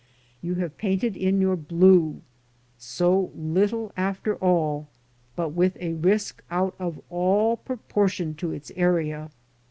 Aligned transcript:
You 0.41 0.55
have 0.55 0.79
painted 0.79 1.15
in 1.15 1.39
your 1.39 1.55
blue, 1.55 2.23
so 2.79 3.31
little 3.35 3.91
after 3.95 4.35
all, 4.37 4.87
but 5.35 5.49
with 5.49 5.77
a 5.79 5.93
risk 5.93 6.43
out 6.49 6.73
of 6.79 6.99
all 7.11 7.55
proportion 7.57 8.33
to 8.37 8.51
its 8.51 8.71
area. 8.75 9.29